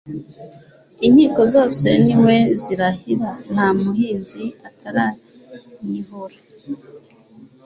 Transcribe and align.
Inkiko 1.05 1.41
zose 1.53 1.87
ni 2.05 2.15
we 2.23 2.35
zirahiraNta 2.61 3.65
muhinza 3.81 4.43
ataranihura 4.69 6.37